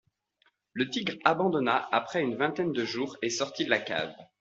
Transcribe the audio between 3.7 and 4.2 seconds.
cave.